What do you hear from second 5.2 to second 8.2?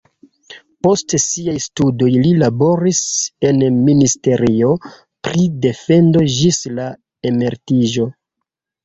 pri defendo ĝis la emeritiĝo.